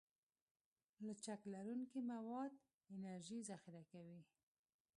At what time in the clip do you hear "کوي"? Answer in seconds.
3.91-4.19